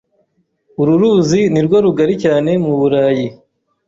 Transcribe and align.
Uru 0.81 0.93
ruzi 1.01 1.41
nirwo 1.53 1.77
rugari 1.85 2.13
cyane 2.23 2.51
mu 2.63 2.73
Burayi. 2.79 3.27